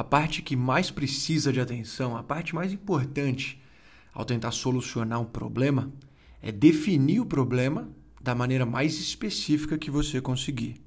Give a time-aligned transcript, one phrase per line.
[0.00, 3.60] a parte que mais precisa de atenção, a parte mais importante
[4.14, 5.92] ao tentar solucionar um problema
[6.40, 7.86] é definir o problema
[8.18, 10.80] da maneira mais específica que você conseguir.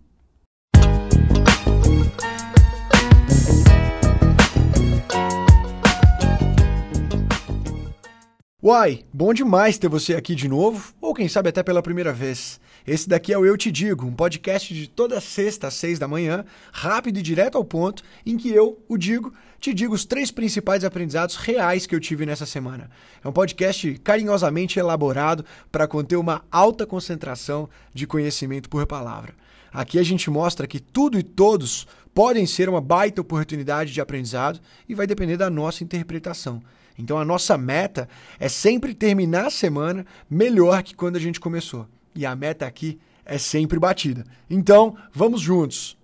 [8.66, 12.62] Uai, bom demais ter você aqui de novo, ou quem sabe até pela primeira vez.
[12.88, 16.08] Esse daqui é o Eu Te Digo, um podcast de toda sexta às seis da
[16.08, 20.32] manhã, rápido e direto ao ponto, em que eu, o Digo, te digo os três
[20.32, 22.90] principais aprendizados reais que eu tive nessa semana.
[23.22, 29.34] É um podcast carinhosamente elaborado para conter uma alta concentração de conhecimento por palavra.
[29.74, 34.62] Aqui a gente mostra que tudo e todos podem ser uma baita oportunidade de aprendizado
[34.88, 36.64] e vai depender da nossa interpretação.
[36.98, 38.08] Então a nossa meta
[38.40, 41.88] é sempre terminar a semana melhor que quando a gente começou.
[42.16, 44.24] E a meta aqui é sempre batida.
[44.50, 45.98] Então, vamos juntos!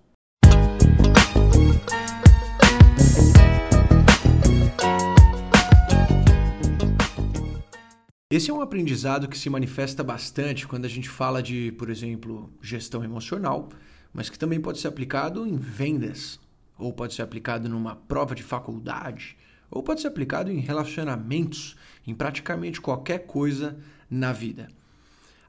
[8.32, 12.48] Esse é um aprendizado que se manifesta bastante quando a gente fala de, por exemplo,
[12.62, 13.68] gestão emocional,
[14.12, 16.38] mas que também pode ser aplicado em vendas,
[16.78, 19.36] ou pode ser aplicado numa prova de faculdade,
[19.70, 21.76] ou pode ser aplicado em relacionamentos,
[22.06, 23.78] em praticamente qualquer coisa
[24.10, 24.68] na vida.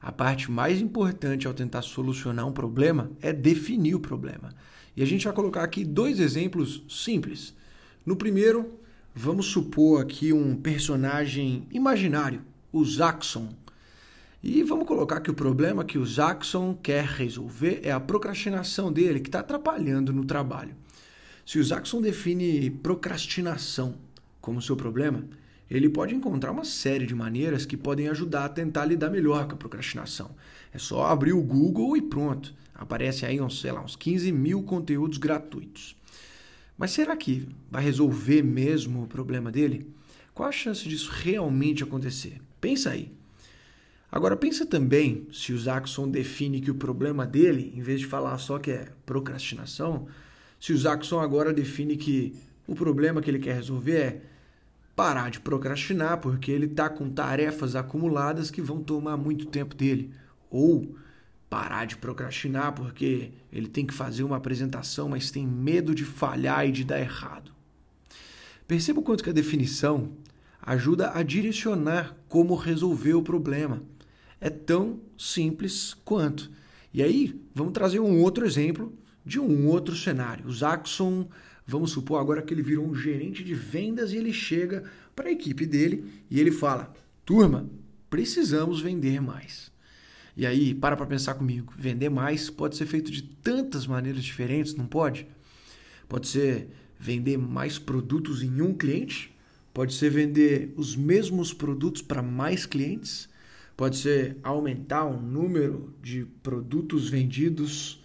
[0.00, 4.54] A parte mais importante ao tentar solucionar um problema é definir o problema.
[4.96, 7.54] E a gente vai colocar aqui dois exemplos simples.
[8.04, 8.78] No primeiro,
[9.14, 13.54] vamos supor aqui um personagem imaginário, o Zaxxon.
[14.42, 19.20] E vamos colocar que o problema que o Zaxxon quer resolver é a procrastinação dele,
[19.20, 20.74] que está atrapalhando no trabalho.
[21.46, 23.94] Se o Zaxxon define procrastinação
[24.42, 25.24] como seu problema,
[25.70, 29.54] ele pode encontrar uma série de maneiras que podem ajudar a tentar lidar melhor com
[29.54, 30.32] a procrastinação.
[30.70, 32.52] É só abrir o Google e pronto.
[32.74, 35.96] Aparece aí uns, sei lá, uns 15 mil conteúdos gratuitos.
[36.76, 39.86] Mas será que vai resolver mesmo o problema dele?
[40.34, 42.40] Qual a chance disso realmente acontecer?
[42.60, 43.10] Pensa aí.
[44.10, 48.36] Agora pensa também se o Zaxxon define que o problema dele, em vez de falar
[48.36, 50.06] só que é procrastinação,
[50.60, 52.34] se o Zaxxon agora define que
[52.66, 54.22] o problema que ele quer resolver é
[54.94, 60.12] parar de procrastinar porque ele está com tarefas acumuladas que vão tomar muito tempo dele.
[60.50, 60.94] Ou
[61.48, 66.66] parar de procrastinar porque ele tem que fazer uma apresentação, mas tem medo de falhar
[66.66, 67.52] e de dar errado.
[68.66, 70.12] Perceba o quanto que a definição
[70.62, 73.82] ajuda a direcionar como resolver o problema.
[74.40, 76.50] É tão simples quanto.
[76.94, 78.92] E aí, vamos trazer um outro exemplo
[79.24, 80.46] de um outro cenário.
[80.46, 81.28] O Zaxxon
[81.66, 84.84] Vamos supor agora que ele virou um gerente de vendas e ele chega
[85.14, 86.92] para a equipe dele e ele fala:
[87.24, 87.68] turma,
[88.10, 89.70] precisamos vender mais.
[90.36, 94.74] E aí, para para pensar comigo: vender mais pode ser feito de tantas maneiras diferentes,
[94.74, 95.26] não pode?
[96.08, 96.68] Pode ser
[96.98, 99.34] vender mais produtos em um cliente,
[99.72, 103.28] pode ser vender os mesmos produtos para mais clientes,
[103.76, 108.01] pode ser aumentar o número de produtos vendidos,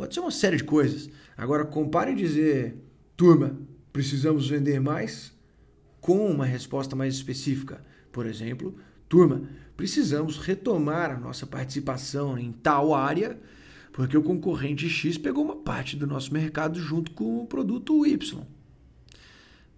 [0.00, 1.10] pode ser uma série de coisas.
[1.36, 2.74] Agora, compare dizer
[3.18, 3.54] Turma,
[3.92, 5.30] precisamos vender mais?
[6.00, 7.84] Com uma resposta mais específica.
[8.10, 8.74] Por exemplo,
[9.10, 9.42] turma,
[9.76, 13.38] precisamos retomar a nossa participação em tal área
[13.92, 18.42] porque o concorrente X pegou uma parte do nosso mercado junto com o produto Y.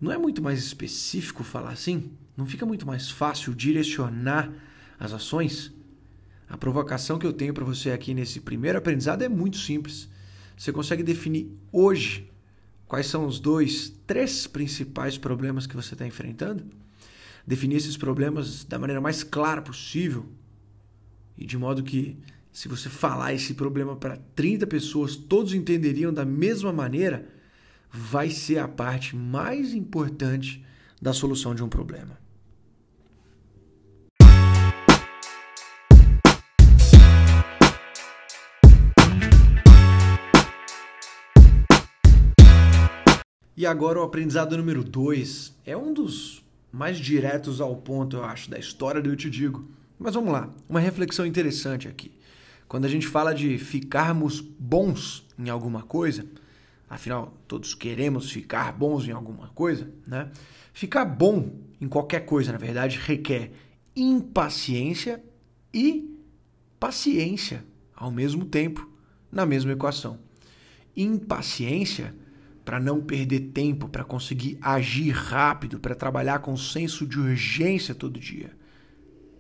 [0.01, 2.13] Não é muito mais específico falar assim?
[2.37, 4.53] Não fica muito mais fácil direcionar
[5.01, 5.73] as ações?
[6.53, 10.09] A provocação que eu tenho para você aqui nesse primeiro aprendizado é muito simples.
[10.57, 12.31] Você consegue definir hoje
[12.93, 16.67] Quais são os dois, três principais problemas que você está enfrentando?
[17.47, 20.27] Definir esses problemas da maneira mais clara possível
[21.39, 22.19] e de modo que,
[22.53, 27.27] se você falar esse problema para 30 pessoas, todos entenderiam da mesma maneira,
[27.91, 30.63] vai ser a parte mais importante
[31.01, 32.21] da solução de um problema.
[43.63, 48.51] E agora o aprendizado número 2 é um dos mais diretos ao ponto, eu acho,
[48.51, 49.69] da história do Eu Te Digo.
[49.97, 52.11] Mas vamos lá, uma reflexão interessante aqui.
[52.67, 56.27] Quando a gente fala de ficarmos bons em alguma coisa,
[56.91, 60.33] afinal, todos queremos ficar bons em alguma coisa, né?
[60.73, 63.53] Ficar bom em qualquer coisa, na verdade, requer
[63.95, 65.23] impaciência
[65.73, 66.19] e
[66.81, 68.91] paciência ao mesmo tempo
[69.31, 70.19] na mesma equação.
[70.97, 72.13] Impaciência
[72.65, 78.21] para não perder tempo, para conseguir agir rápido, para trabalhar com senso de urgência todo
[78.21, 78.51] dia.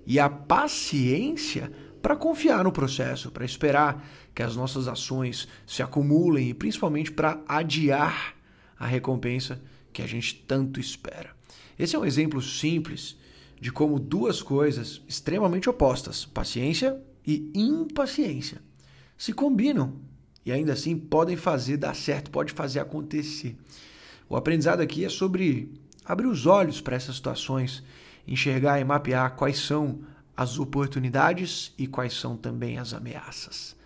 [0.07, 1.71] E a paciência
[2.03, 4.05] para confiar no processo, para esperar
[4.35, 8.35] que as nossas ações se acumulem e principalmente para adiar
[8.77, 11.31] a recompensa que a gente tanto espera.
[11.79, 13.17] Esse é um exemplo simples
[13.61, 18.61] de como duas coisas extremamente opostas, paciência e impaciência,
[19.17, 20.01] se combinam
[20.45, 23.57] e ainda assim podem fazer dar certo, pode fazer acontecer.
[24.29, 25.71] O aprendizado aqui é sobre
[26.05, 27.83] abrir os olhos para essas situações,
[28.27, 30.01] enxergar e mapear quais são
[30.37, 33.77] as oportunidades e quais são também as ameaças.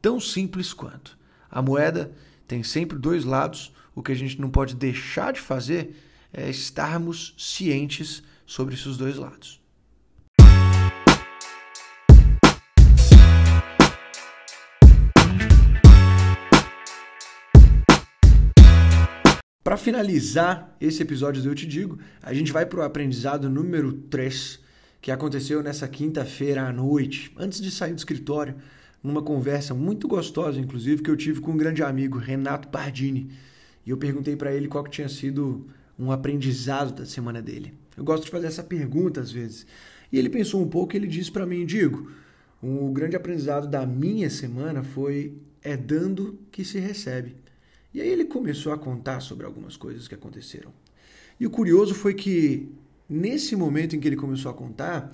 [0.00, 1.16] Tão simples quanto.
[1.50, 2.12] A moeda
[2.46, 5.96] tem sempre dois lados, o que a gente não pode deixar de fazer
[6.32, 9.61] é estarmos cientes sobre esses dois lados.
[19.62, 23.92] Para finalizar esse episódio do Eu Te Digo, a gente vai para o aprendizado número
[23.92, 24.58] 3,
[25.00, 28.56] que aconteceu nessa quinta-feira à noite, antes de sair do escritório,
[29.00, 33.30] numa conversa muito gostosa, inclusive, que eu tive com um grande amigo, Renato Pardini.
[33.86, 37.72] E eu perguntei para ele qual que tinha sido um aprendizado da semana dele.
[37.96, 39.64] Eu gosto de fazer essa pergunta às vezes.
[40.10, 42.10] E ele pensou um pouco e ele disse para mim, Digo,
[42.60, 47.36] o grande aprendizado da minha semana foi é dando que se recebe.
[47.94, 50.72] E aí ele começou a contar sobre algumas coisas que aconteceram.
[51.38, 52.68] E o curioso foi que
[53.08, 55.12] nesse momento em que ele começou a contar,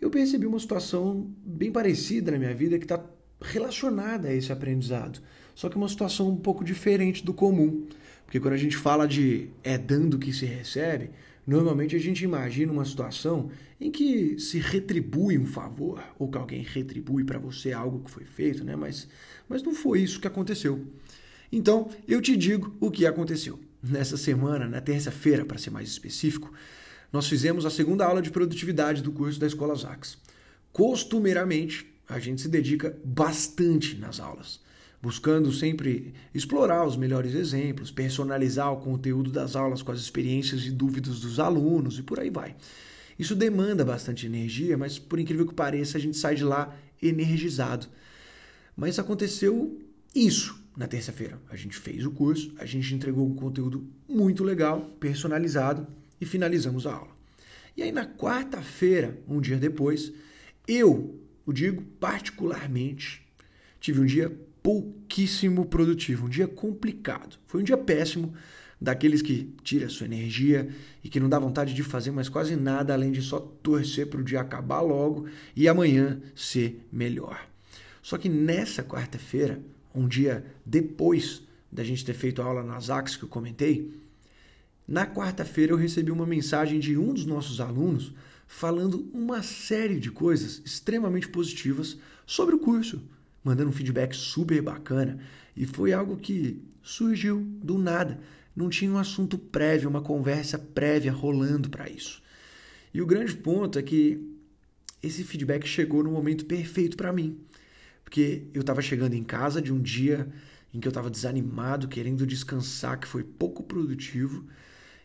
[0.00, 3.02] eu percebi uma situação bem parecida na minha vida que está
[3.40, 5.20] relacionada a esse aprendizado.
[5.54, 7.86] Só que uma situação um pouco diferente do comum.
[8.24, 11.10] Porque quando a gente fala de é dando que se recebe,
[11.46, 13.50] normalmente a gente imagina uma situação
[13.80, 18.24] em que se retribui um favor, ou que alguém retribui para você algo que foi
[18.24, 18.74] feito, né?
[18.74, 19.08] Mas,
[19.48, 20.86] mas não foi isso que aconteceu.
[21.50, 23.58] Então, eu te digo o que aconteceu.
[23.82, 26.52] Nessa semana, na terça-feira, para ser mais específico,
[27.12, 30.18] nós fizemos a segunda aula de produtividade do curso da Escola Zax.
[30.72, 34.60] Costumeiramente, a gente se dedica bastante nas aulas
[35.00, 40.70] buscando sempre explorar os melhores exemplos, personalizar o conteúdo das aulas com as experiências e
[40.72, 42.56] dúvidas dos alunos e por aí vai.
[43.16, 47.86] Isso demanda bastante energia, mas por incrível que pareça, a gente sai de lá energizado.
[48.76, 49.78] Mas aconteceu
[50.14, 51.40] isso na terça-feira.
[51.48, 55.86] A gente fez o curso, a gente entregou um conteúdo muito legal, personalizado
[56.20, 57.16] e finalizamos a aula.
[57.76, 60.12] E aí na quarta-feira, um dia depois,
[60.66, 63.26] eu, o digo particularmente,
[63.80, 64.30] tive um dia
[64.62, 67.38] pouquíssimo produtivo, um dia complicado.
[67.46, 68.34] Foi um dia péssimo,
[68.80, 70.68] daqueles que tira sua energia
[71.02, 74.20] e que não dá vontade de fazer mais quase nada além de só torcer para
[74.20, 77.48] o dia acabar logo e amanhã ser melhor.
[78.02, 79.60] Só que nessa quarta-feira,
[79.96, 83.92] um dia depois da gente ter feito a aula nas AX que eu comentei,
[84.86, 88.12] na quarta-feira eu recebi uma mensagem de um dos nossos alunos
[88.46, 93.02] falando uma série de coisas extremamente positivas sobre o curso
[93.46, 95.20] mandando um feedback super bacana.
[95.56, 98.18] E foi algo que surgiu do nada.
[98.56, 102.20] Não tinha um assunto prévio, uma conversa prévia rolando para isso.
[102.92, 104.20] E o grande ponto é que
[105.00, 107.38] esse feedback chegou no momento perfeito para mim.
[108.06, 110.28] Porque eu estava chegando em casa de um dia
[110.72, 114.46] em que eu estava desanimado, querendo descansar, que foi pouco produtivo.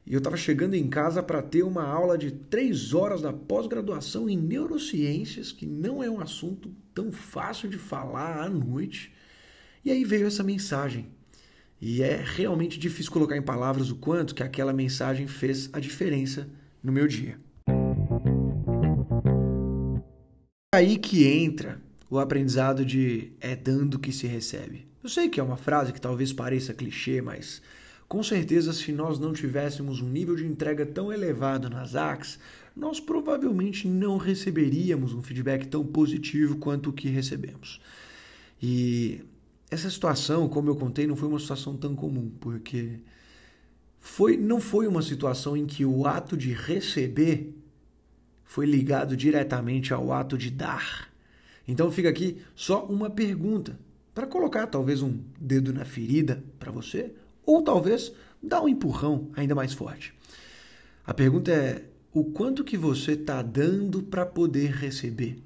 [0.06, 4.30] E eu estava chegando em casa para ter uma aula de três horas da pós-graduação
[4.30, 9.12] em neurociências, que não é um assunto tão fácil de falar à noite.
[9.84, 11.08] E aí veio essa mensagem.
[11.82, 16.48] E é realmente difícil colocar em palavras o quanto que aquela mensagem fez a diferença
[16.84, 17.40] no meu dia.
[20.76, 24.86] É aí que entra o aprendizado de é dando que se recebe.
[25.02, 27.62] Eu sei que é uma frase que talvez pareça clichê, mas
[28.06, 32.38] com certeza, se nós não tivéssemos um nível de entrega tão elevado nas AX,
[32.76, 37.80] nós provavelmente não receberíamos um feedback tão positivo quanto o que recebemos.
[38.62, 39.22] E
[39.70, 43.00] essa situação, como eu contei, não foi uma situação tão comum, porque
[44.02, 47.56] foi, não foi uma situação em que o ato de receber
[48.44, 51.11] foi ligado diretamente ao ato de dar.
[51.72, 53.80] Então fica aqui só uma pergunta
[54.14, 57.14] para colocar talvez um dedo na ferida para você
[57.46, 58.12] ou talvez
[58.44, 60.14] dar um empurrão ainda mais forte.
[61.08, 65.42] A pergunta é o quanto que você está dando para poder receber.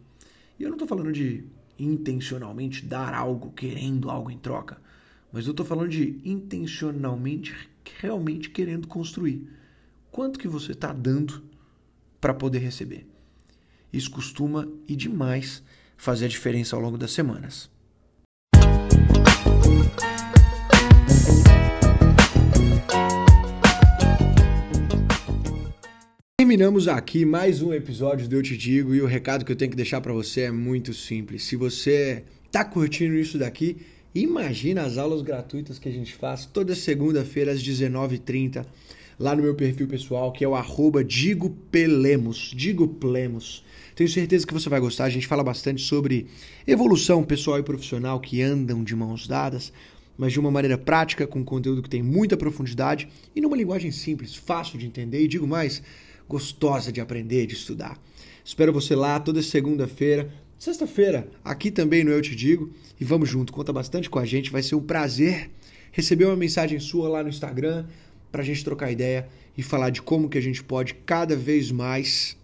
[0.58, 1.44] E eu não estou falando de
[1.78, 4.82] intencionalmente dar algo, querendo algo em troca,
[5.32, 7.54] mas eu estou falando de intencionalmente,
[8.00, 9.48] realmente querendo construir.
[10.12, 11.44] Quanto que você está dando
[12.20, 13.06] para poder receber?
[13.94, 15.62] Isso costuma e demais
[15.98, 17.70] fazer a diferença ao longo das semanas.
[26.38, 29.72] Terminamos aqui mais um episódio do Eu Te Digo e o recado que eu tenho
[29.72, 31.44] que deixar para você é muito simples.
[31.44, 33.78] Se você tá curtindo isso daqui
[34.16, 38.66] Imagina as aulas gratuitas que a gente faz toda segunda-feira às 19h30
[39.20, 42.52] lá no meu perfil pessoal, que é o arroba Digo Pelemos.
[42.56, 43.64] Digo Plemos.
[43.96, 45.06] Tenho certeza que você vai gostar.
[45.06, 46.28] A gente fala bastante sobre
[46.68, 49.72] evolução pessoal e profissional que andam de mãos dadas,
[50.18, 54.36] mas de uma maneira prática, com conteúdo que tem muita profundidade e numa linguagem simples,
[54.36, 55.82] fácil de entender e, digo mais,
[56.28, 57.98] gostosa de aprender, de estudar.
[58.44, 60.30] Espero você lá toda segunda-feira.
[60.60, 62.72] Sexta-feira, aqui também no Eu Te Digo.
[63.00, 64.52] E vamos junto, conta bastante com a gente.
[64.52, 65.50] Vai ser um prazer
[65.92, 67.86] receber uma mensagem sua lá no Instagram
[68.36, 71.72] para a gente trocar ideia e falar de como que a gente pode cada vez
[71.72, 72.36] mais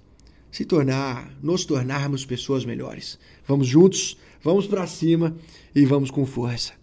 [0.50, 3.19] se tornar, nos tornarmos pessoas melhores.
[3.45, 5.36] Vamos juntos, vamos para cima
[5.75, 6.80] e vamos com força.